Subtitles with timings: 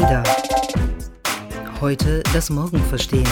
[0.00, 0.22] Ada.
[1.80, 3.28] Heute das Morgen verstehen.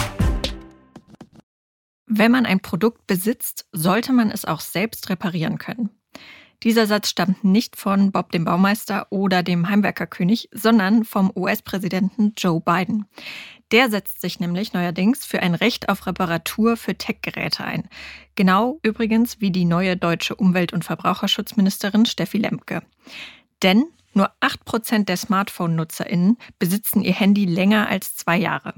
[2.07, 5.91] Wenn man ein Produkt besitzt, sollte man es auch selbst reparieren können.
[6.63, 12.59] Dieser Satz stammt nicht von Bob dem Baumeister oder dem Heimwerkerkönig, sondern vom US-Präsidenten Joe
[12.59, 13.05] Biden.
[13.71, 17.87] Der setzt sich nämlich neuerdings für ein Recht auf Reparatur für Tech-Geräte ein.
[18.35, 22.81] Genau übrigens wie die neue deutsche Umwelt- und Verbraucherschutzministerin Steffi Lemke.
[23.63, 28.73] Denn nur 8% der Smartphone-NutzerInnen besitzen ihr Handy länger als zwei Jahre.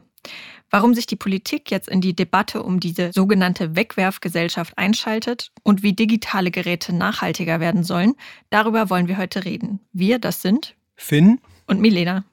[0.72, 5.94] Warum sich die Politik jetzt in die Debatte um diese sogenannte Wegwerfgesellschaft einschaltet und wie
[5.94, 8.14] digitale Geräte nachhaltiger werden sollen,
[8.52, 9.80] darüber wollen wir heute reden.
[9.94, 12.24] Wir, das sind Finn und Milena.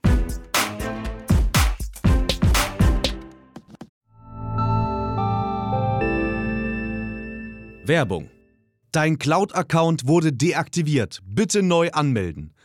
[7.89, 8.31] Werbung.
[8.91, 11.21] Dein Cloud-Account wurde deaktiviert.
[11.25, 12.53] Bitte neu anmelden.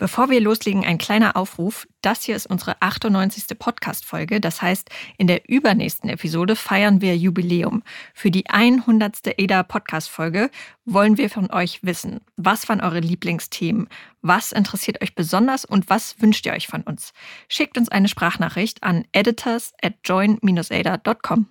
[0.00, 1.86] Bevor wir loslegen, ein kleiner Aufruf.
[2.00, 3.58] Das hier ist unsere 98.
[3.58, 4.40] Podcast-Folge.
[4.40, 4.88] Das heißt,
[5.18, 7.82] in der übernächsten Episode feiern wir Jubiläum.
[8.14, 9.38] Für die 100.
[9.38, 10.50] ADA-Podcast-Folge
[10.86, 13.88] wollen wir von euch wissen, was waren eure Lieblingsthemen,
[14.22, 17.12] was interessiert euch besonders und was wünscht ihr euch von uns.
[17.46, 21.46] Schickt uns eine Sprachnachricht an editors at join-ada.com.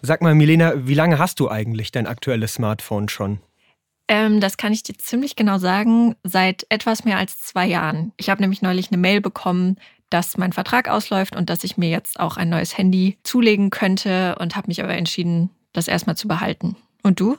[0.00, 3.40] Sag mal, Milena, wie lange hast du eigentlich dein aktuelles Smartphone schon?
[4.10, 8.12] Ähm, das kann ich dir ziemlich genau sagen, seit etwas mehr als zwei Jahren.
[8.16, 9.76] Ich habe nämlich neulich eine Mail bekommen,
[10.10, 14.34] dass mein Vertrag ausläuft und dass ich mir jetzt auch ein neues Handy zulegen könnte
[14.40, 16.74] und habe mich aber entschieden, das erstmal zu behalten.
[17.04, 17.38] Und du?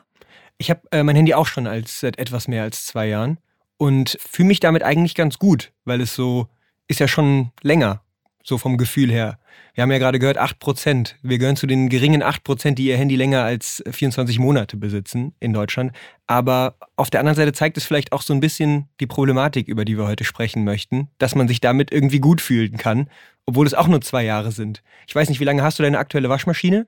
[0.59, 3.37] Ich habe äh, mein Handy auch schon als, seit etwas mehr als zwei Jahren
[3.75, 6.47] und fühle mich damit eigentlich ganz gut, weil es so
[6.87, 8.01] ist ja schon länger
[8.43, 9.39] so vom Gefühl her.
[9.73, 11.15] Wir haben ja gerade gehört, 8%.
[11.21, 15.53] Wir gehören zu den geringen 8%, die ihr Handy länger als 24 Monate besitzen in
[15.53, 15.91] Deutschland.
[16.27, 19.85] Aber auf der anderen Seite zeigt es vielleicht auch so ein bisschen die Problematik, über
[19.85, 23.09] die wir heute sprechen möchten, dass man sich damit irgendwie gut fühlen kann,
[23.45, 24.83] obwohl es auch nur zwei Jahre sind.
[25.07, 26.87] Ich weiß nicht, wie lange hast du deine aktuelle Waschmaschine?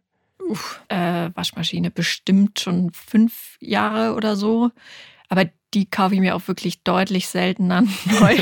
[0.49, 4.71] Uff, äh, Waschmaschine bestimmt schon fünf Jahre oder so.
[5.29, 7.81] Aber die kaufe ich mir auch wirklich deutlich seltener
[8.19, 8.37] neu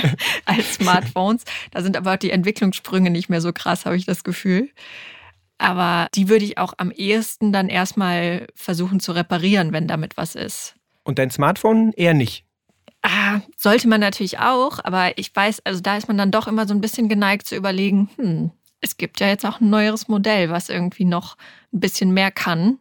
[0.46, 1.44] als Smartphones.
[1.72, 4.70] Da sind aber auch die Entwicklungssprünge nicht mehr so krass, habe ich das Gefühl.
[5.58, 10.36] Aber die würde ich auch am ehesten dann erstmal versuchen zu reparieren, wenn damit was
[10.36, 10.76] ist.
[11.04, 12.46] Und dein Smartphone eher nicht?
[13.04, 16.68] Ah, sollte man natürlich auch, aber ich weiß, also da ist man dann doch immer
[16.68, 20.50] so ein bisschen geneigt zu überlegen, hm, es gibt ja jetzt auch ein neueres Modell,
[20.50, 21.38] was irgendwie noch
[21.74, 22.80] ein bisschen mehr kann.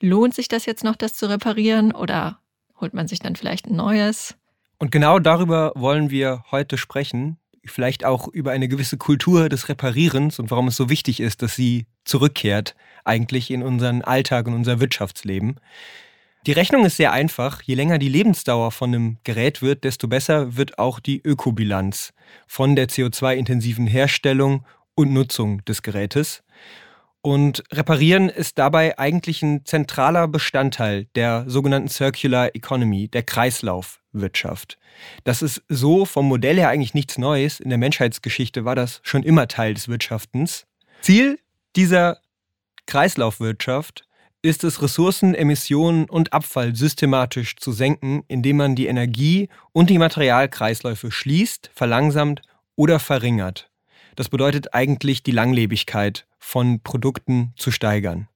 [0.00, 2.38] Lohnt sich das jetzt noch, das zu reparieren oder
[2.80, 4.36] holt man sich dann vielleicht ein neues.
[4.78, 7.38] Und genau darüber wollen wir heute sprechen.
[7.64, 11.54] Vielleicht auch über eine gewisse Kultur des Reparierens und warum es so wichtig ist, dass
[11.54, 15.60] sie zurückkehrt, eigentlich in unseren Alltag und unser Wirtschaftsleben.
[16.46, 17.62] Die Rechnung ist sehr einfach.
[17.62, 22.14] Je länger die Lebensdauer von einem Gerät wird, desto besser wird auch die Ökobilanz
[22.46, 24.64] von der CO2-intensiven Herstellung
[24.94, 26.42] und Nutzung des Gerätes.
[27.28, 34.78] Und Reparieren ist dabei eigentlich ein zentraler Bestandteil der sogenannten Circular Economy, der Kreislaufwirtschaft.
[35.24, 37.60] Das ist so vom Modell her eigentlich nichts Neues.
[37.60, 40.64] In der Menschheitsgeschichte war das schon immer Teil des Wirtschaftens.
[41.02, 41.38] Ziel
[41.76, 42.16] dieser
[42.86, 44.06] Kreislaufwirtschaft
[44.40, 49.98] ist es, Ressourcen, Emissionen und Abfall systematisch zu senken, indem man die Energie- und die
[49.98, 52.40] Materialkreisläufe schließt, verlangsamt
[52.74, 53.67] oder verringert.
[54.18, 58.26] Das bedeutet eigentlich die Langlebigkeit von Produkten zu steigern.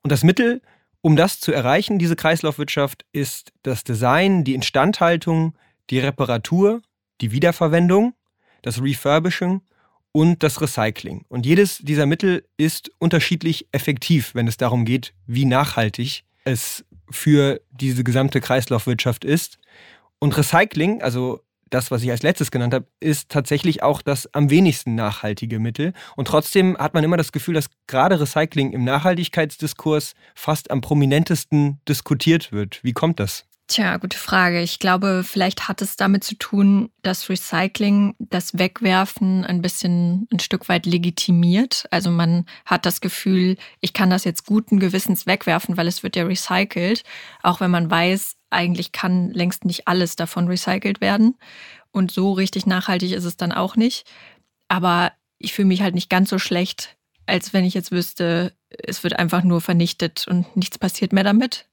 [0.00, 0.62] Und das Mittel,
[1.02, 5.58] um das zu erreichen, diese Kreislaufwirtschaft, ist das Design, die Instandhaltung,
[5.90, 6.80] die Reparatur,
[7.20, 8.14] die Wiederverwendung,
[8.62, 9.60] das Refurbishing
[10.12, 11.26] und das Recycling.
[11.28, 17.60] Und jedes dieser Mittel ist unterschiedlich effektiv, wenn es darum geht, wie nachhaltig es für
[17.72, 19.58] diese gesamte Kreislaufwirtschaft ist.
[20.18, 21.42] Und Recycling, also
[21.74, 25.92] das, was ich als letztes genannt habe, ist tatsächlich auch das am wenigsten nachhaltige Mittel.
[26.16, 31.80] Und trotzdem hat man immer das Gefühl, dass gerade Recycling im Nachhaltigkeitsdiskurs fast am prominentesten
[31.88, 32.82] diskutiert wird.
[32.84, 33.46] Wie kommt das?
[33.66, 34.60] Tja, gute Frage.
[34.60, 40.38] Ich glaube, vielleicht hat es damit zu tun, dass Recycling das Wegwerfen ein bisschen ein
[40.38, 41.86] Stück weit legitimiert.
[41.90, 46.14] Also man hat das Gefühl, ich kann das jetzt guten Gewissens wegwerfen, weil es wird
[46.14, 47.04] ja recycelt,
[47.42, 51.36] auch wenn man weiß, eigentlich kann längst nicht alles davon recycelt werden.
[51.90, 54.06] Und so richtig nachhaltig ist es dann auch nicht.
[54.68, 59.02] Aber ich fühle mich halt nicht ganz so schlecht, als wenn ich jetzt wüsste, es
[59.04, 61.66] wird einfach nur vernichtet und nichts passiert mehr damit.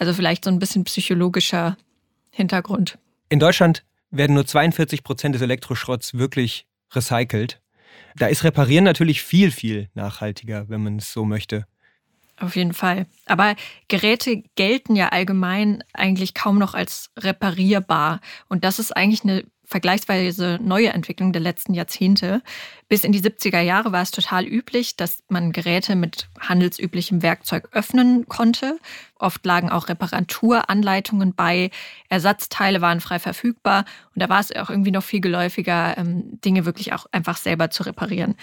[0.00, 1.76] Also vielleicht so ein bisschen psychologischer
[2.30, 2.98] Hintergrund.
[3.28, 7.60] In Deutschland werden nur 42 Prozent des Elektroschrotts wirklich recycelt.
[8.16, 11.66] Da ist Reparieren natürlich viel, viel nachhaltiger, wenn man es so möchte.
[12.38, 13.06] Auf jeden Fall.
[13.26, 13.54] Aber
[13.88, 18.20] Geräte gelten ja allgemein eigentlich kaum noch als reparierbar.
[18.48, 22.42] Und das ist eigentlich eine vergleichsweise neue Entwicklung der letzten Jahrzehnte.
[22.88, 27.68] Bis in die 70er Jahre war es total üblich, dass man Geräte mit handelsüblichem Werkzeug
[27.70, 28.78] öffnen konnte.
[29.20, 31.70] Oft lagen auch Reparaturanleitungen bei,
[32.08, 33.84] Ersatzteile waren frei verfügbar
[34.14, 37.70] und da war es auch irgendwie noch viel geläufiger, ähm, Dinge wirklich auch einfach selber
[37.70, 38.34] zu reparieren.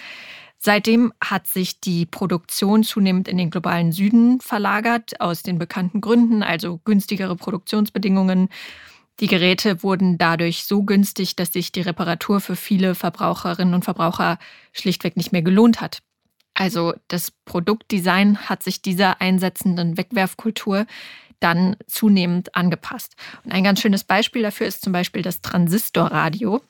[0.56, 6.42] Seitdem hat sich die Produktion zunehmend in den globalen Süden verlagert, aus den bekannten Gründen,
[6.42, 8.48] also günstigere Produktionsbedingungen,
[9.20, 14.38] die Geräte wurden dadurch so günstig, dass sich die Reparatur für viele Verbraucherinnen und Verbraucher
[14.72, 16.00] schlichtweg nicht mehr gelohnt hat.
[16.54, 20.86] Also das Produktdesign hat sich dieser einsetzenden Wegwerfkultur
[21.40, 23.14] dann zunehmend angepasst.
[23.44, 26.60] Und ein ganz schönes Beispiel dafür ist zum Beispiel das Transistorradio.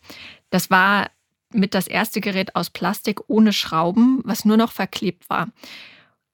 [0.50, 1.11] Das war
[1.53, 5.49] mit das erste Gerät aus Plastik ohne Schrauben, was nur noch verklebt war.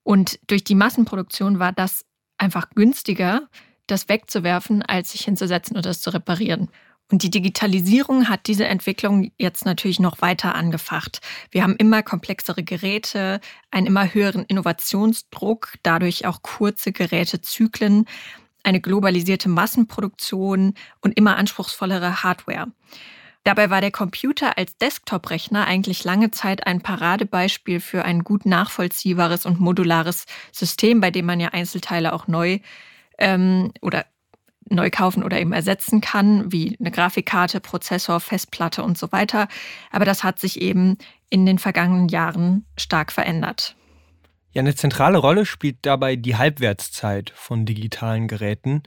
[0.03, 2.05] Und durch die Massenproduktion war das
[2.37, 3.49] einfach günstiger,
[3.87, 6.69] das wegzuwerfen, als sich hinzusetzen und das zu reparieren.
[7.11, 11.21] Und die Digitalisierung hat diese Entwicklung jetzt natürlich noch weiter angefacht.
[11.51, 13.41] Wir haben immer komplexere Geräte,
[13.71, 18.07] einen immer höheren Innovationsdruck, dadurch auch kurze Gerätezyklen,
[18.63, 22.69] eine globalisierte Massenproduktion und immer anspruchsvollere Hardware.
[23.45, 29.45] Dabei war der Computer als Desktop-Rechner eigentlich lange Zeit ein Paradebeispiel für ein gut nachvollziehbares
[29.45, 32.61] und modulares System, bei dem man ja Einzelteile auch neu
[33.19, 34.05] ähm, oder
[34.69, 39.49] neu kaufen oder eben ersetzen kann, wie eine Grafikkarte, Prozessor, Festplatte und so weiter.
[39.91, 40.97] Aber das hat sich eben
[41.29, 43.77] in den vergangenen Jahren stark verändert.
[44.53, 48.85] Ja, eine zentrale Rolle spielt dabei die Halbwertszeit von digitalen Geräten.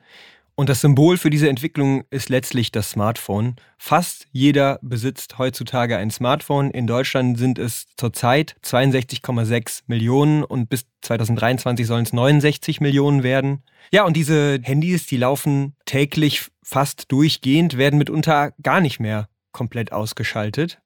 [0.59, 3.57] Und das Symbol für diese Entwicklung ist letztlich das Smartphone.
[3.77, 6.71] Fast jeder besitzt heutzutage ein Smartphone.
[6.71, 13.61] In Deutschland sind es zurzeit 62,6 Millionen und bis 2023 sollen es 69 Millionen werden.
[13.91, 19.91] Ja, und diese Handys, die laufen täglich fast durchgehend, werden mitunter gar nicht mehr komplett
[19.91, 20.81] ausgeschaltet.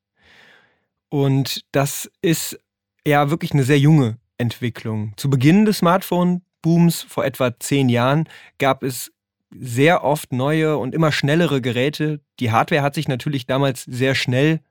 [1.07, 2.59] Und das ist
[3.07, 5.13] ja wirklich eine sehr junge Entwicklung.
[5.15, 9.13] Zu Beginn des Smartphone-Booms vor etwa zehn Jahren gab es
[9.51, 12.21] sehr oft neue und immer schnellere Geräte.
[12.39, 14.61] Die Hardware hat sich natürlich damals sehr schnell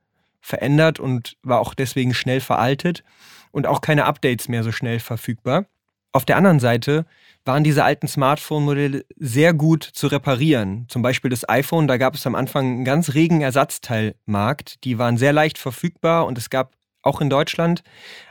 [0.41, 3.03] verändert und war auch deswegen schnell veraltet
[3.51, 5.65] und auch keine Updates mehr so schnell verfügbar.
[6.13, 7.05] Auf der anderen Seite
[7.45, 10.85] waren diese alten Smartphone-Modelle sehr gut zu reparieren.
[10.89, 14.83] Zum Beispiel das iPhone, da gab es am Anfang einen ganz regen Ersatzteilmarkt.
[14.83, 17.83] Die waren sehr leicht verfügbar und es gab auch in Deutschland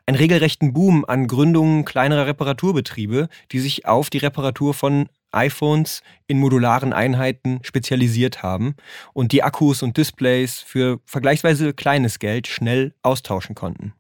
[0.06, 6.38] einen regelrechten Boom an Gründungen kleinerer Reparaturbetriebe, die sich auf die Reparatur von iPhones in
[6.38, 8.74] modularen Einheiten spezialisiert haben
[9.12, 13.94] und die Akkus und Displays für vergleichsweise kleines Geld schnell austauschen konnten.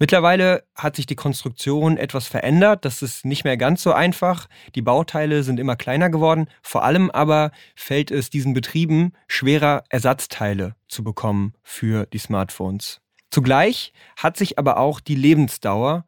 [0.00, 4.82] Mittlerweile hat sich die Konstruktion etwas verändert, das ist nicht mehr ganz so einfach, die
[4.82, 11.02] Bauteile sind immer kleiner geworden, vor allem aber fällt es diesen Betrieben schwerer, Ersatzteile zu
[11.02, 13.00] bekommen für die Smartphones.
[13.30, 16.06] Zugleich hat sich aber auch die Lebensdauer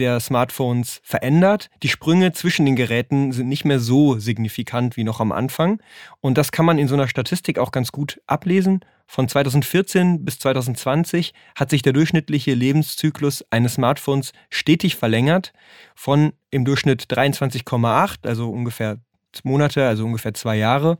[0.00, 1.70] der Smartphones verändert.
[1.82, 5.80] Die Sprünge zwischen den Geräten sind nicht mehr so signifikant wie noch am Anfang.
[6.20, 8.80] Und das kann man in so einer Statistik auch ganz gut ablesen.
[9.06, 15.52] Von 2014 bis 2020 hat sich der durchschnittliche Lebenszyklus eines Smartphones stetig verlängert.
[15.94, 18.98] Von im Durchschnitt 23,8, also ungefähr
[19.44, 20.98] Monate, also ungefähr zwei Jahre,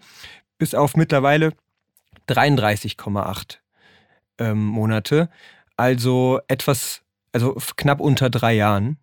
[0.58, 1.52] bis auf mittlerweile
[2.28, 3.58] 33,8
[4.38, 5.30] ähm, Monate.
[5.76, 7.02] Also etwas
[7.32, 8.98] also knapp unter drei Jahren.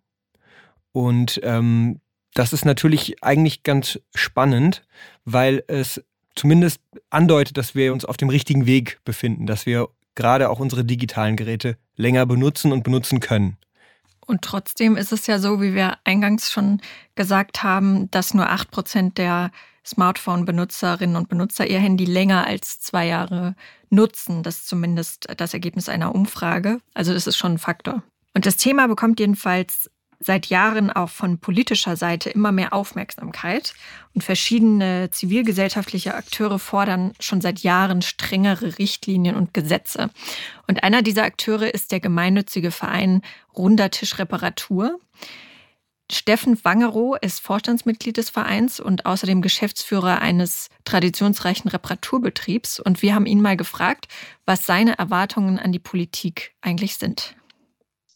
[0.92, 2.00] Und ähm,
[2.34, 4.86] das ist natürlich eigentlich ganz spannend,
[5.24, 6.02] weil es
[6.34, 6.80] zumindest
[7.10, 11.36] andeutet, dass wir uns auf dem richtigen Weg befinden, dass wir gerade auch unsere digitalen
[11.36, 13.56] Geräte länger benutzen und benutzen können.
[14.26, 16.80] Und trotzdem ist es ja so, wie wir eingangs schon
[17.14, 19.50] gesagt haben, dass nur 8 Prozent der
[19.86, 23.54] Smartphone-Benutzerinnen und Benutzer ihr Handy länger als zwei Jahre
[23.88, 24.42] nutzen.
[24.42, 26.80] Das ist zumindest das Ergebnis einer Umfrage.
[26.92, 28.02] Also das ist schon ein Faktor.
[28.34, 33.74] Und das Thema bekommt jedenfalls seit Jahren auch von politischer Seite immer mehr Aufmerksamkeit.
[34.14, 40.10] Und verschiedene zivilgesellschaftliche Akteure fordern schon seit Jahren strengere Richtlinien und Gesetze.
[40.66, 43.22] Und einer dieser Akteure ist der gemeinnützige Verein
[43.56, 44.98] Runder Tisch Reparatur.
[46.10, 52.80] Steffen Wangerow ist Vorstandsmitglied des Vereins und außerdem Geschäftsführer eines traditionsreichen Reparaturbetriebs.
[52.80, 54.08] Und wir haben ihn mal gefragt,
[54.46, 57.36] was seine Erwartungen an die Politik eigentlich sind.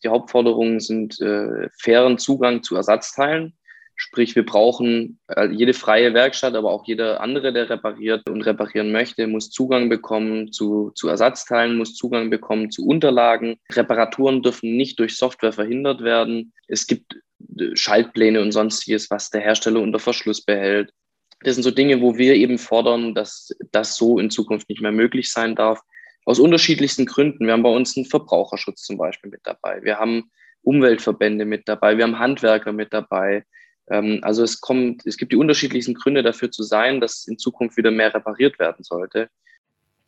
[0.04, 3.54] Die Hauptforderungen sind äh, fairen Zugang zu Ersatzteilen.
[3.94, 8.90] Sprich, wir brauchen äh, jede freie Werkstatt, aber auch jeder andere, der repariert und reparieren
[8.90, 13.56] möchte, muss Zugang bekommen zu, zu Ersatzteilen, muss Zugang bekommen zu Unterlagen.
[13.70, 16.52] Reparaturen dürfen nicht durch Software verhindert werden.
[16.66, 17.16] Es gibt
[17.58, 20.92] äh, Schaltpläne und sonstiges, was der Hersteller unter Verschluss behält.
[21.40, 24.92] Das sind so Dinge, wo wir eben fordern, dass das so in Zukunft nicht mehr
[24.92, 25.80] möglich sein darf
[26.24, 27.46] aus unterschiedlichsten Gründen.
[27.46, 29.82] Wir haben bei uns einen Verbraucherschutz zum Beispiel mit dabei.
[29.82, 30.30] Wir haben
[30.62, 31.96] Umweltverbände mit dabei.
[31.96, 33.44] Wir haben Handwerker mit dabei.
[33.90, 37.76] Ähm, also es kommt, es gibt die unterschiedlichsten Gründe dafür zu sein, dass in Zukunft
[37.76, 39.28] wieder mehr repariert werden sollte.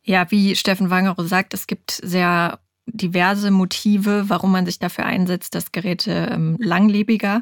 [0.03, 5.55] Ja, wie Steffen Wangerow sagt, es gibt sehr diverse Motive, warum man sich dafür einsetzt,
[5.55, 7.41] dass Geräte ähm, langlebiger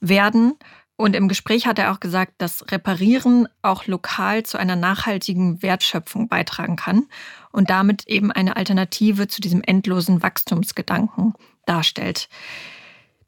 [0.00, 0.54] werden.
[1.02, 6.28] Und im Gespräch hat er auch gesagt, dass Reparieren auch lokal zu einer nachhaltigen Wertschöpfung
[6.28, 7.08] beitragen kann
[7.50, 11.34] und damit eben eine Alternative zu diesem endlosen Wachstumsgedanken
[11.66, 12.28] darstellt.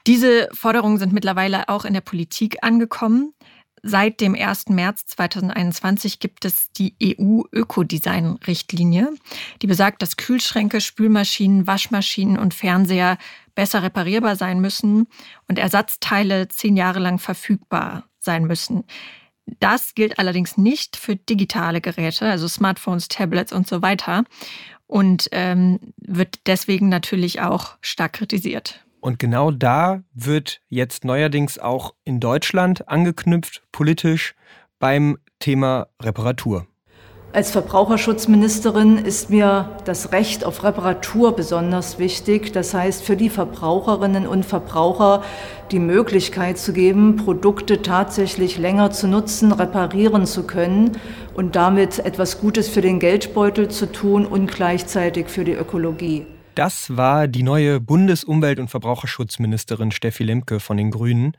[0.07, 3.35] Diese Forderungen sind mittlerweile auch in der Politik angekommen.
[3.87, 4.71] Seit dem 1.
[4.71, 9.13] März 2021 gibt es die EU-Ökodesign-Richtlinie,
[9.61, 13.19] die besagt, dass Kühlschränke, Spülmaschinen, Waschmaschinen und Fernseher
[13.55, 15.07] besser reparierbar sein müssen
[15.49, 18.85] und Ersatzteile zehn Jahre lang verfügbar sein müssen.
[19.61, 24.25] Das gilt allerdings nicht für digitale Geräte, also Smartphones, Tablets und so weiter
[24.87, 28.83] und ähm, wird deswegen natürlich auch stark kritisiert.
[29.05, 34.35] Und genau da wird jetzt neuerdings auch in Deutschland angeknüpft, politisch,
[34.79, 36.67] beim Thema Reparatur.
[37.35, 42.55] Als Verbraucherschutzministerin ist mir das Recht auf Reparatur besonders wichtig.
[42.55, 45.23] Das heißt, für die Verbraucherinnen und Verbraucher
[45.71, 50.93] die Möglichkeit zu geben, Produkte tatsächlich länger zu nutzen, reparieren zu können
[51.35, 56.25] und damit etwas Gutes für den Geldbeutel zu tun und gleichzeitig für die Ökologie.
[56.55, 61.37] Das war die neue Bundesumwelt- und Verbraucherschutzministerin Steffi Lemke von den Grünen.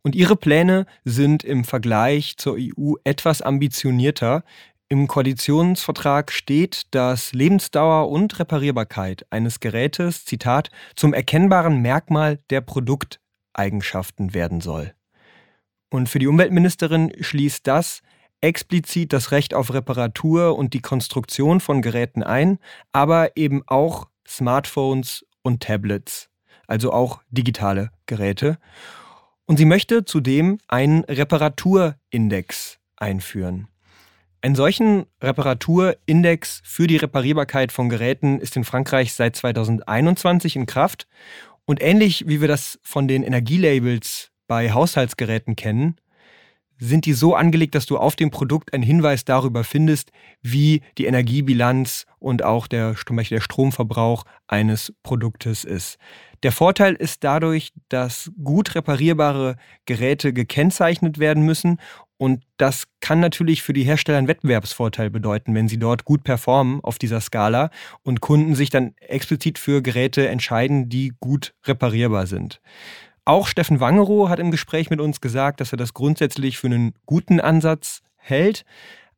[0.00, 4.44] Und ihre Pläne sind im Vergleich zur EU etwas ambitionierter.
[4.88, 14.32] Im Koalitionsvertrag steht, dass Lebensdauer und Reparierbarkeit eines Gerätes, Zitat, zum erkennbaren Merkmal der Produkteigenschaften
[14.32, 14.94] werden soll.
[15.90, 18.00] Und für die Umweltministerin schließt das
[18.40, 22.58] explizit das Recht auf Reparatur und die Konstruktion von Geräten ein,
[22.92, 26.28] aber eben auch Smartphones und Tablets,
[26.66, 28.58] also auch digitale Geräte.
[29.46, 33.68] Und sie möchte zudem einen Reparaturindex einführen.
[34.40, 41.08] Einen solchen Reparaturindex für die Reparierbarkeit von Geräten ist in Frankreich seit 2021 in Kraft.
[41.64, 45.96] Und ähnlich wie wir das von den Energielabels bei Haushaltsgeräten kennen,
[46.78, 50.10] sind die so angelegt, dass du auf dem Produkt einen Hinweis darüber findest,
[50.42, 55.98] wie die Energiebilanz und auch der, der Stromverbrauch eines Produktes ist.
[56.42, 59.56] Der Vorteil ist dadurch, dass gut reparierbare
[59.86, 61.78] Geräte gekennzeichnet werden müssen
[62.18, 66.80] und das kann natürlich für die Hersteller einen Wettbewerbsvorteil bedeuten, wenn sie dort gut performen
[66.82, 67.70] auf dieser Skala
[68.02, 72.60] und Kunden sich dann explizit für Geräte entscheiden, die gut reparierbar sind.
[73.28, 76.94] Auch Steffen Wangerow hat im Gespräch mit uns gesagt, dass er das grundsätzlich für einen
[77.04, 78.64] guten Ansatz hält.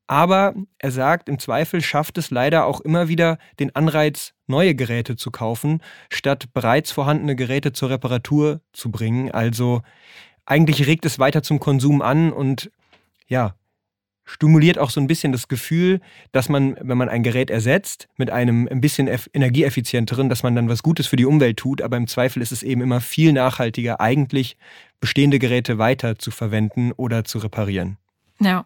[0.09, 5.15] Aber er sagt, im Zweifel schafft es leider auch immer wieder den Anreiz, neue Geräte
[5.15, 9.31] zu kaufen, statt bereits vorhandene Geräte zur Reparatur zu bringen.
[9.31, 9.83] Also
[10.45, 12.73] eigentlich regt es weiter zum Konsum an und
[13.29, 13.55] ja,
[14.33, 16.01] stimuliert auch so ein bisschen das Gefühl,
[16.33, 20.69] dass man, wenn man ein Gerät ersetzt mit einem ein bisschen energieeffizienteren, dass man dann
[20.69, 24.01] was Gutes für die Umwelt tut, aber im Zweifel ist es eben immer viel nachhaltiger,
[24.01, 24.57] eigentlich
[25.01, 27.97] bestehende Geräte weiter zu verwenden oder zu reparieren.
[28.41, 28.65] Ja.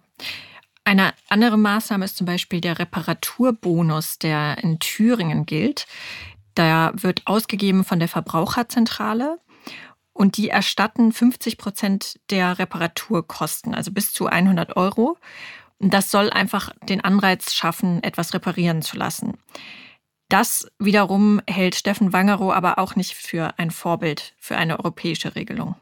[0.87, 5.87] Eine andere Maßnahme ist zum Beispiel der Reparaturbonus, der in Thüringen gilt.
[6.55, 9.39] Da wird ausgegeben von der Verbraucherzentrale
[10.15, 15.19] und die erstatten 50 Prozent der Reparaturkosten, also bis zu 100 Euro.
[15.81, 19.37] Das soll einfach den Anreiz schaffen, etwas reparieren zu lassen.
[20.29, 25.75] Das wiederum hält Steffen Wangerow aber auch nicht für ein Vorbild für eine europäische Regelung.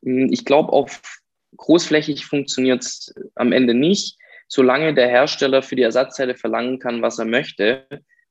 [0.00, 1.20] Ich glaube, auf
[1.56, 7.18] großflächig funktioniert es am Ende nicht, solange der Hersteller für die Ersatzteile verlangen kann, was
[7.18, 7.86] er möchte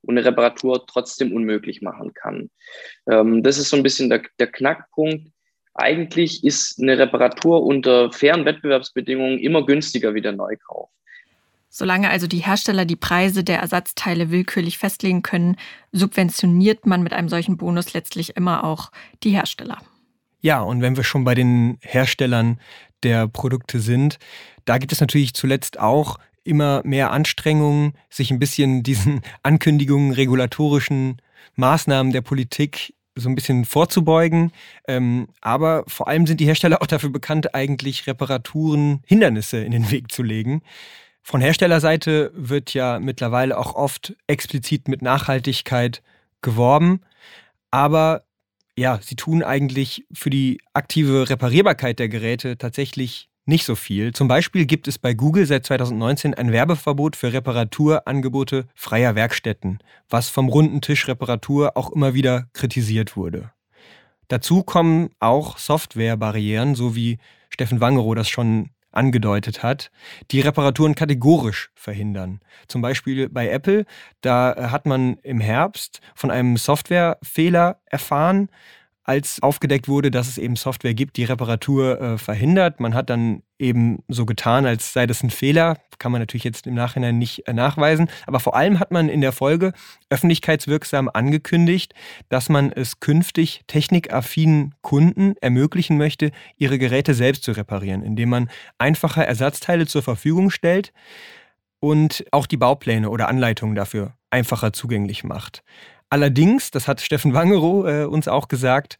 [0.07, 2.49] und eine Reparatur trotzdem unmöglich machen kann.
[3.09, 5.29] Ähm, das ist so ein bisschen der, der Knackpunkt.
[5.73, 10.89] Eigentlich ist eine Reparatur unter fairen Wettbewerbsbedingungen immer günstiger wie der Neukauf.
[11.69, 15.57] Solange also die Hersteller die Preise der Ersatzteile willkürlich festlegen können,
[15.91, 18.91] subventioniert man mit einem solchen Bonus letztlich immer auch
[19.23, 19.77] die Hersteller.
[20.39, 22.59] Ja, und wenn wir schon bei den Herstellern
[23.03, 24.17] der Produkte sind,
[24.65, 31.21] da gibt es natürlich zuletzt auch immer mehr Anstrengungen, sich ein bisschen diesen Ankündigungen, regulatorischen
[31.55, 34.51] Maßnahmen der Politik so ein bisschen vorzubeugen.
[34.87, 39.89] Ähm, aber vor allem sind die Hersteller auch dafür bekannt, eigentlich Reparaturen, Hindernisse in den
[39.91, 40.61] Weg zu legen.
[41.23, 46.01] Von Herstellerseite wird ja mittlerweile auch oft explizit mit Nachhaltigkeit
[46.41, 47.01] geworben.
[47.69, 48.23] Aber
[48.77, 54.13] ja, sie tun eigentlich für die aktive Reparierbarkeit der Geräte tatsächlich nicht so viel.
[54.13, 60.29] Zum Beispiel gibt es bei Google seit 2019 ein Werbeverbot für Reparaturangebote freier Werkstätten, was
[60.29, 63.51] vom runden Tisch Reparatur auch immer wieder kritisiert wurde.
[64.27, 67.17] Dazu kommen auch Softwarebarrieren, so wie
[67.49, 69.91] Steffen Wangerow das schon angedeutet hat,
[70.31, 72.41] die Reparaturen kategorisch verhindern.
[72.67, 73.85] Zum Beispiel bei Apple,
[74.21, 78.49] da hat man im Herbst von einem Softwarefehler erfahren,
[79.07, 82.81] als aufgedeckt wurde, dass es eben Software gibt, die Reparatur äh, verhindert.
[82.81, 85.77] Man hat dann eben so getan, als sei das ein Fehler.
[85.97, 88.09] Kann man natürlich jetzt im Nachhinein nicht äh, nachweisen.
[88.25, 89.71] Aber vor allem hat man in der Folge
[90.09, 91.93] öffentlichkeitswirksam angekündigt,
[92.27, 98.49] dass man es künftig technikaffinen Kunden ermöglichen möchte, ihre Geräte selbst zu reparieren, indem man
[98.77, 100.91] einfache Ersatzteile zur Verfügung stellt
[101.79, 105.63] und auch die Baupläne oder Anleitungen dafür einfacher zugänglich macht.
[106.09, 108.97] Allerdings, das hat Steffen Wangerow äh, uns auch gesagt,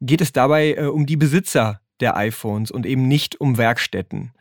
[0.00, 4.32] geht es dabei äh, um die Besitzer der iPhones und eben nicht um Werkstätten.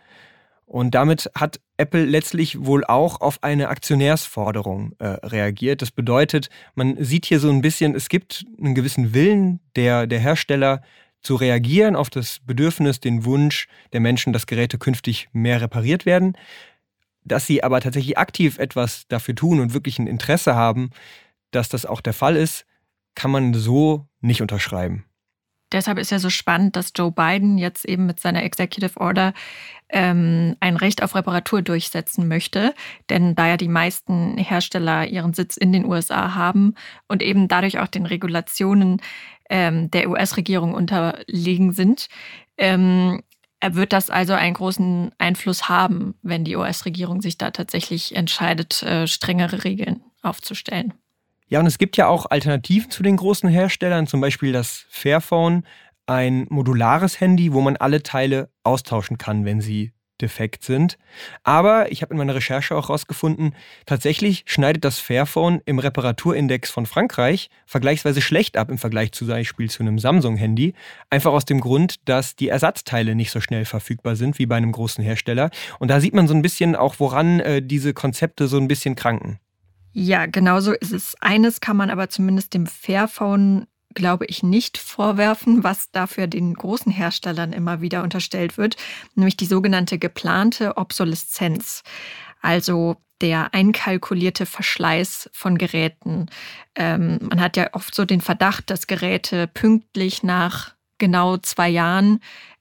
[0.65, 5.81] Und damit hat Apple letztlich wohl auch auf eine Aktionärsforderung äh, reagiert.
[5.81, 10.19] Das bedeutet, man sieht hier so ein bisschen, es gibt einen gewissen Willen der, der
[10.19, 10.81] Hersteller
[11.21, 16.37] zu reagieren auf das Bedürfnis, den Wunsch der Menschen, dass Geräte künftig mehr repariert werden.
[17.23, 20.91] Dass sie aber tatsächlich aktiv etwas dafür tun und wirklich ein Interesse haben,
[21.55, 22.65] dass das auch der Fall ist,
[23.15, 25.05] kann man so nicht unterschreiben.
[25.71, 29.33] Deshalb ist ja so spannend, dass Joe Biden jetzt eben mit seiner Executive Order
[29.89, 32.73] ähm, ein Recht auf Reparatur durchsetzen möchte.
[33.09, 36.75] Denn da ja die meisten Hersteller ihren Sitz in den USA haben
[37.07, 39.01] und eben dadurch auch den Regulationen
[39.49, 42.07] ähm, der US-Regierung unterlegen sind,
[42.57, 43.21] ähm,
[43.61, 49.07] wird das also einen großen Einfluss haben, wenn die US-Regierung sich da tatsächlich entscheidet, äh,
[49.07, 50.93] strengere Regeln aufzustellen.
[51.47, 55.63] Ja, und es gibt ja auch Alternativen zu den großen Herstellern, zum Beispiel das Fairphone,
[56.07, 60.97] ein modulares Handy, wo man alle Teile austauschen kann, wenn sie defekt sind.
[61.43, 63.53] Aber ich habe in meiner Recherche auch herausgefunden,
[63.85, 69.69] tatsächlich schneidet das Fairphone im Reparaturindex von Frankreich vergleichsweise schlecht ab im Vergleich zum Beispiel
[69.69, 70.73] zu einem Samsung-Handy.
[71.09, 74.71] Einfach aus dem Grund, dass die Ersatzteile nicht so schnell verfügbar sind wie bei einem
[74.71, 75.49] großen Hersteller.
[75.79, 78.95] Und da sieht man so ein bisschen auch, woran äh, diese Konzepte so ein bisschen
[78.95, 79.39] kranken.
[79.97, 81.15] Ja, genau so ist es.
[81.21, 86.91] Eines kann man aber zumindest dem Fairphone, glaube ich, nicht vorwerfen, was dafür den großen
[86.91, 88.75] Herstellern immer wieder unterstellt wird,
[89.15, 91.81] nämlich die sogenannte geplante Obsoleszenz.
[92.41, 96.25] Also der einkalkulierte Verschleiß von Geräten.
[96.75, 102.19] Ähm, man hat ja oft so den Verdacht, dass Geräte pünktlich nach genau zwei Jahren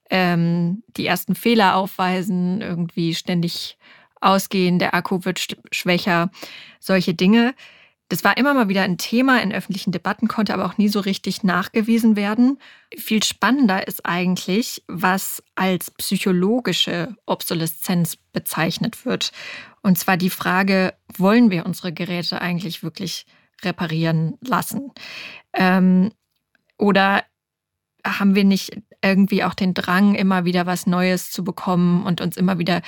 [0.09, 3.77] ähm, die ersten Fehler aufweisen, irgendwie ständig
[4.25, 6.31] ausgehen, der Akku wird schwächer,
[6.81, 7.55] solche Dinge.
[8.09, 11.01] Das war immer mal wieder ein Thema in öffentlichen Debatten, konnte aber auch nie so
[11.01, 12.59] richtig nachgewiesen werden.
[12.97, 19.33] Viel spannender ist eigentlich, was als psychologische Obsoleszenz bezeichnet wird.
[19.83, 23.27] Und zwar die Frage, wollen wir unsere Geräte eigentlich wirklich
[23.63, 24.93] reparieren lassen?
[25.55, 26.13] Ähm,
[26.77, 27.25] oder
[28.07, 32.37] haben wir nicht irgendwie auch den Drang, immer wieder was Neues zu bekommen und uns
[32.37, 32.83] immer wieder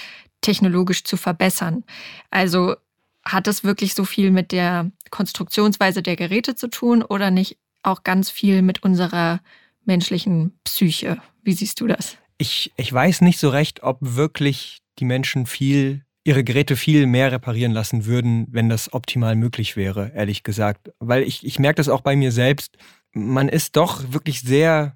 [0.46, 1.84] technologisch zu verbessern.
[2.30, 2.76] Also
[3.24, 8.04] hat das wirklich so viel mit der Konstruktionsweise der Geräte zu tun oder nicht auch
[8.04, 9.40] ganz viel mit unserer
[9.84, 11.18] menschlichen Psyche?
[11.42, 12.16] Wie siehst du das?
[12.38, 17.32] Ich, ich weiß nicht so recht, ob wirklich die Menschen viel ihre Geräte viel mehr
[17.32, 20.92] reparieren lassen würden, wenn das optimal möglich wäre, ehrlich gesagt.
[21.00, 22.76] Weil ich, ich merke das auch bei mir selbst.
[23.12, 24.95] Man ist doch wirklich sehr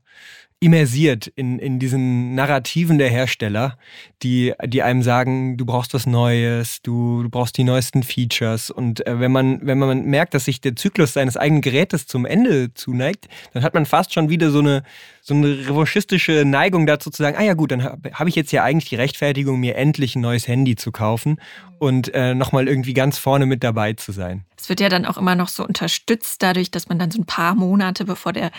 [0.62, 3.78] immersiert in, in diesen Narrativen der Hersteller,
[4.22, 8.70] die, die einem sagen, du brauchst was Neues, du, du brauchst die neuesten Features.
[8.70, 12.26] Und äh, wenn, man, wenn man merkt, dass sich der Zyklus seines eigenen Gerätes zum
[12.26, 14.82] Ende zuneigt, dann hat man fast schon wieder so eine,
[15.22, 18.52] so eine revanchistische Neigung dazu zu sagen, ah ja gut, dann habe hab ich jetzt
[18.52, 21.40] ja eigentlich die Rechtfertigung, mir endlich ein neues Handy zu kaufen
[21.78, 24.44] und äh, nochmal irgendwie ganz vorne mit dabei zu sein.
[24.58, 27.24] Es wird ja dann auch immer noch so unterstützt dadurch, dass man dann so ein
[27.24, 28.50] paar Monate bevor der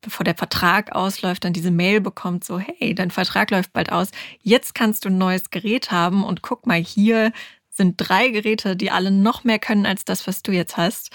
[0.00, 4.10] bevor der Vertrag ausläuft, dann diese Mail bekommt, so, hey, dein Vertrag läuft bald aus,
[4.42, 7.32] jetzt kannst du ein neues Gerät haben und guck mal, hier
[7.70, 11.10] sind drei Geräte, die alle noch mehr können als das, was du jetzt hast.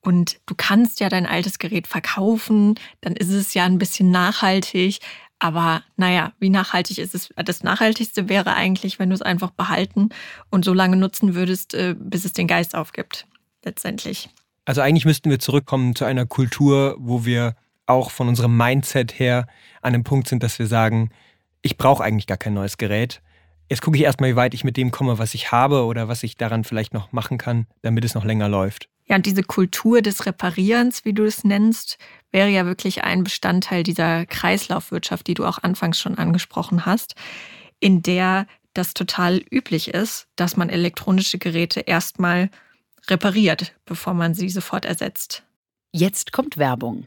[0.00, 4.98] Und du kannst ja dein altes Gerät verkaufen, dann ist es ja ein bisschen nachhaltig.
[5.38, 7.30] Aber naja, wie nachhaltig ist es?
[7.36, 10.10] Das Nachhaltigste wäre eigentlich, wenn du es einfach behalten
[10.50, 13.26] und so lange nutzen würdest, äh, bis es den Geist aufgibt,
[13.64, 14.28] letztendlich.
[14.66, 19.46] Also eigentlich müssten wir zurückkommen zu einer Kultur, wo wir auch von unserem Mindset her
[19.82, 21.10] an einem Punkt sind, dass wir sagen,
[21.62, 23.22] ich brauche eigentlich gar kein neues Gerät.
[23.68, 26.22] Jetzt gucke ich erstmal, wie weit ich mit dem komme, was ich habe oder was
[26.22, 28.88] ich daran vielleicht noch machen kann, damit es noch länger läuft.
[29.06, 31.98] Ja, und diese Kultur des Reparierens, wie du es nennst,
[32.30, 37.14] wäre ja wirklich ein Bestandteil dieser Kreislaufwirtschaft, die du auch anfangs schon angesprochen hast,
[37.80, 42.50] in der das total üblich ist, dass man elektronische Geräte erstmal
[43.08, 45.44] repariert, bevor man sie sofort ersetzt.
[45.92, 47.06] Jetzt kommt Werbung.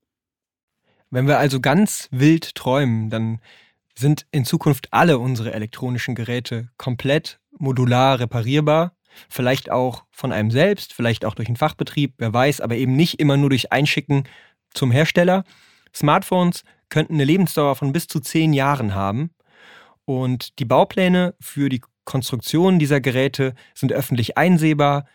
[1.11, 3.39] Wenn wir also ganz wild träumen, dann
[3.95, 8.93] sind in Zukunft alle unsere elektronischen Geräte komplett modular reparierbar.
[9.29, 13.19] Vielleicht auch von einem selbst, vielleicht auch durch einen Fachbetrieb, wer weiß, aber eben nicht
[13.19, 14.23] immer nur durch Einschicken
[14.73, 15.43] zum Hersteller.
[15.93, 19.31] Smartphones könnten eine Lebensdauer von bis zu zehn Jahren haben.
[20.05, 25.05] Und die Baupläne für die Konstruktion dieser Geräte sind öffentlich einsehbar.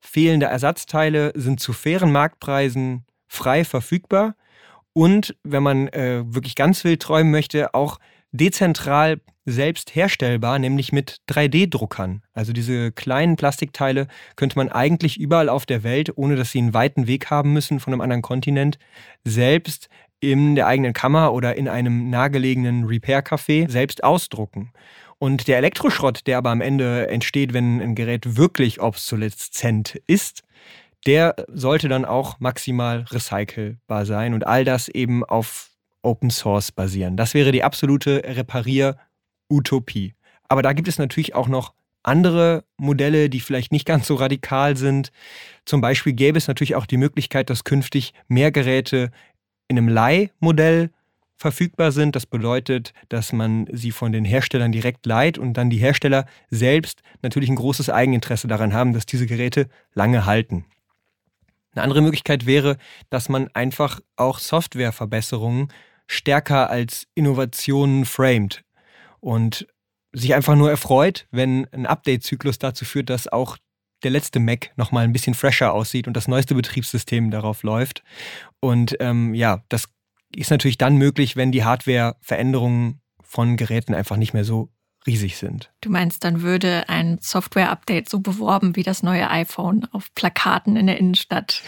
[0.00, 4.34] Fehlende Ersatzteile sind zu fairen Marktpreisen frei verfügbar.
[4.94, 7.98] Und wenn man äh, wirklich ganz wild träumen möchte, auch
[8.32, 12.22] dezentral selbst herstellbar, nämlich mit 3D-Druckern.
[12.32, 16.72] Also diese kleinen Plastikteile könnte man eigentlich überall auf der Welt, ohne dass sie einen
[16.72, 18.78] weiten Weg haben müssen von einem anderen Kontinent,
[19.24, 19.88] selbst
[20.20, 24.72] in der eigenen Kammer oder in einem nahegelegenen Repair-Café selbst ausdrucken.
[25.18, 30.42] Und der Elektroschrott, der aber am Ende entsteht, wenn ein Gerät wirklich obsoleszent ist,
[31.06, 35.70] der sollte dann auch maximal recycelbar sein und all das eben auf
[36.02, 37.16] Open Source basieren.
[37.16, 40.14] Das wäre die absolute Reparier-Utopie.
[40.48, 44.76] Aber da gibt es natürlich auch noch andere Modelle, die vielleicht nicht ganz so radikal
[44.76, 45.10] sind.
[45.64, 49.10] Zum Beispiel gäbe es natürlich auch die Möglichkeit, dass künftig mehr Geräte
[49.68, 50.90] in einem Leihmodell
[51.36, 52.14] verfügbar sind.
[52.14, 57.02] Das bedeutet, dass man sie von den Herstellern direkt leiht und dann die Hersteller selbst
[57.22, 60.66] natürlich ein großes Eigeninteresse daran haben, dass diese Geräte lange halten.
[61.74, 62.76] Eine andere Möglichkeit wäre,
[63.10, 65.72] dass man einfach auch Softwareverbesserungen
[66.06, 68.64] stärker als Innovationen framed
[69.20, 69.66] und
[70.12, 73.56] sich einfach nur erfreut, wenn ein Update-Zyklus dazu führt, dass auch
[74.04, 78.02] der letzte Mac nochmal ein bisschen fresher aussieht und das neueste Betriebssystem darauf läuft.
[78.60, 79.88] Und ähm, ja, das
[80.36, 84.68] ist natürlich dann möglich, wenn die Hardware-Veränderungen von Geräten einfach nicht mehr so
[85.06, 85.70] riesig sind.
[85.80, 90.86] Du meinst, dann würde ein Software-Update so beworben wie das neue iPhone auf Plakaten in
[90.86, 91.62] der Innenstadt,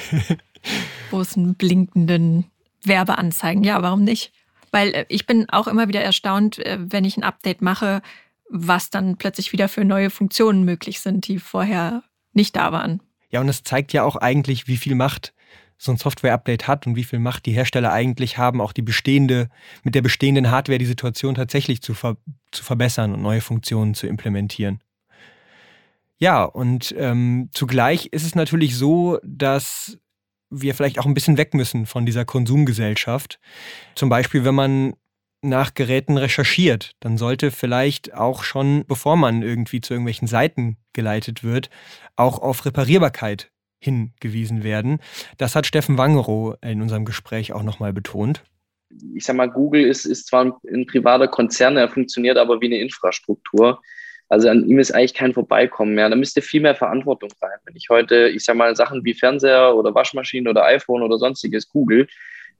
[1.11, 2.51] wo es einen blinkenden
[2.83, 3.64] Werbeanzeigen.
[3.64, 4.33] Ja, warum nicht?
[4.70, 8.03] Weil äh, ich bin auch immer wieder erstaunt, äh, wenn ich ein Update mache,
[8.49, 13.03] was dann plötzlich wieder für neue Funktionen möglich sind, die vorher nicht da waren.
[13.31, 15.35] Ja, und es zeigt ja auch eigentlich, wie viel Macht
[15.78, 19.48] so ein Software-Update hat und wie viel Macht die Hersteller eigentlich haben, auch die bestehende,
[19.82, 22.16] mit der bestehenden Hardware die Situation tatsächlich zu, ver
[22.50, 24.80] zu verbessern und neue Funktionen zu implementieren.
[26.18, 29.98] Ja, und ähm, zugleich ist es natürlich so, dass
[30.48, 33.38] wir vielleicht auch ein bisschen weg müssen von dieser Konsumgesellschaft.
[33.94, 34.94] Zum Beispiel, wenn man
[35.42, 41.44] nach Geräten recherchiert, dann sollte vielleicht auch schon, bevor man irgendwie zu irgendwelchen Seiten geleitet
[41.44, 41.68] wird,
[42.16, 44.98] auch auf Reparierbarkeit hingewiesen werden.
[45.38, 48.42] Das hat Steffen Wangerow in unserem Gespräch auch nochmal betont.
[49.14, 52.66] Ich sag mal, Google ist, ist zwar ein, ein privater Konzern, er funktioniert aber wie
[52.66, 53.80] eine Infrastruktur.
[54.28, 56.08] Also an ihm ist eigentlich kein Vorbeikommen mehr.
[56.08, 57.58] Da müsste viel mehr Verantwortung rein.
[57.64, 61.68] Wenn ich heute, ich sag mal, Sachen wie Fernseher oder Waschmaschine oder iPhone oder sonstiges
[61.68, 62.08] google,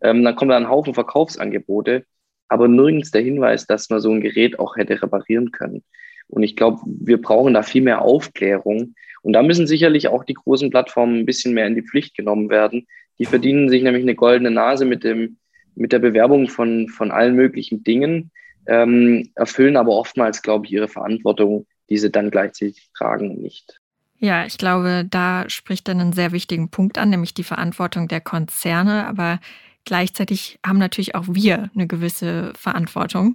[0.00, 2.05] ähm, dann kommen da ein Haufen Verkaufsangebote,
[2.48, 5.83] aber nirgends der Hinweis, dass man so ein Gerät auch hätte reparieren können.
[6.29, 8.94] Und ich glaube, wir brauchen da viel mehr Aufklärung.
[9.27, 12.49] Und da müssen sicherlich auch die großen Plattformen ein bisschen mehr in die Pflicht genommen
[12.49, 12.87] werden.
[13.19, 15.39] Die verdienen sich nämlich eine goldene Nase mit dem,
[15.75, 18.31] mit der Bewerbung von, von allen möglichen Dingen
[18.67, 23.81] ähm, erfüllen aber oftmals, glaube ich, ihre Verantwortung, die sie dann gleichzeitig tragen, nicht.
[24.19, 28.21] Ja, ich glaube, da spricht dann einen sehr wichtigen Punkt an, nämlich die Verantwortung der
[28.21, 29.09] Konzerne.
[29.09, 29.41] Aber
[29.85, 33.35] gleichzeitig haben natürlich auch wir eine gewisse Verantwortung.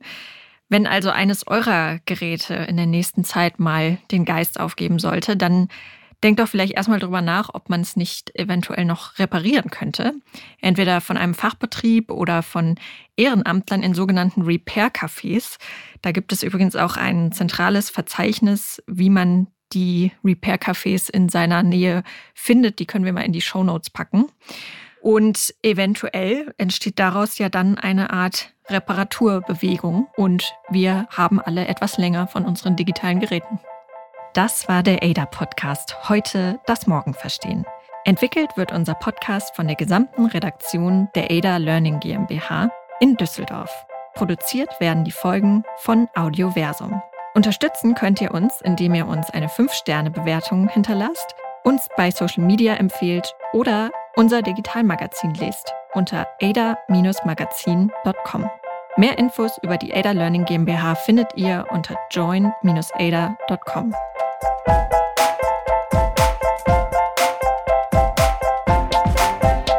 [0.71, 5.67] Wenn also eines eurer Geräte in der nächsten Zeit mal den Geist aufgeben sollte, dann
[6.23, 10.13] Denkt doch vielleicht erstmal drüber nach, ob man es nicht eventuell noch reparieren könnte.
[10.59, 12.75] Entweder von einem Fachbetrieb oder von
[13.15, 15.57] Ehrenamtlern in sogenannten Repair-Cafés.
[16.03, 22.03] Da gibt es übrigens auch ein zentrales Verzeichnis, wie man die Repair-Cafés in seiner Nähe
[22.33, 22.79] findet.
[22.79, 24.25] Die können wir mal in die Show Notes packen.
[25.01, 32.27] Und eventuell entsteht daraus ja dann eine Art Reparaturbewegung und wir haben alle etwas länger
[32.27, 33.59] von unseren digitalen Geräten.
[34.33, 36.07] Das war der ADA-Podcast.
[36.07, 37.65] Heute das Morgen verstehen.
[38.05, 43.71] Entwickelt wird unser Podcast von der gesamten Redaktion der ADA Learning GmbH in Düsseldorf.
[44.13, 47.01] Produziert werden die Folgen von Audioversum.
[47.33, 53.33] Unterstützen könnt ihr uns, indem ihr uns eine 5-Sterne-Bewertung hinterlasst, uns bei Social Media empfehlt
[53.53, 58.49] oder unser Digitalmagazin lest unter ada-magazin.com.
[58.97, 63.95] Mehr Infos über die Ada Learning GmbH findet ihr unter join-ada.com.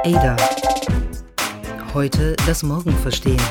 [0.04, 0.36] Ada.
[1.92, 3.42] Heute das Morgen verstehen.